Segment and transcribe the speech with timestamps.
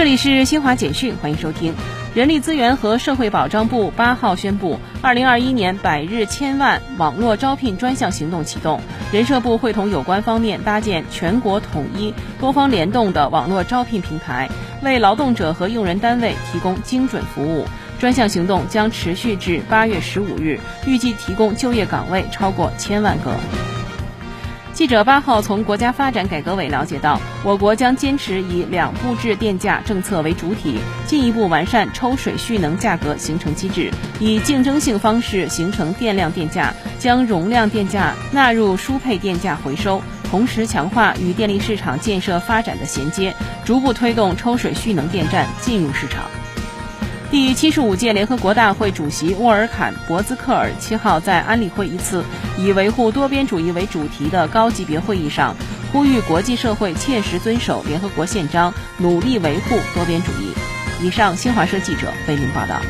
[0.00, 1.74] 这里是新华简讯，欢迎收听。
[2.14, 8.80] 人力资源和社会保障部八号宣布，二零二一年百日千万网络招聘专项行动启动。
[9.12, 14.48] 人社部会同有关方面搭建全国统一、多方联动的网络招聘平台，
[14.82, 17.66] 为劳动者和用人单位提供精准服务。
[17.98, 23.34] 专项行动将持续至八月十五日，预计提供就业岗位超过千万个。
[24.80, 33.90] 记者八号从国家发展改革委了解到，我国将坚持以两步制电价政策为主体，进一步完善抽水蓄能价格形成机制，
[34.20, 43.34] 以竞争性方式形成电量电价，将容量电价纳入输配电价回收，同时强化与电力市场建设发展的衔接，
[43.66, 46.22] 逐步推动抽水蓄能电站进入市场。
[47.30, 52.24] 第七十五届联合国大会主席沃尔坎·博兹克尔七号在安理会一次
[52.58, 55.54] 以维护多边主义为主题的高级别会议上，
[55.92, 60.52] 呼吁国际社会切实遵守联合国宪章，努力维护多边主义。
[61.00, 62.80] 以上，新华社记者为您报道。